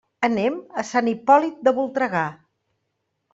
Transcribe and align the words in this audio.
Anem 0.27 0.55
a 0.81 0.83
Sant 0.91 1.09
Hipòlit 1.11 1.61
de 1.69 1.75
Voltregà. 1.81 2.25